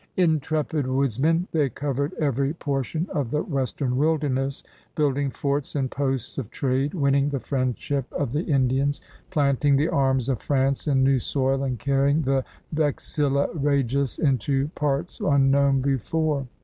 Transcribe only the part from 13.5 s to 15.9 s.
Regis into parts unknown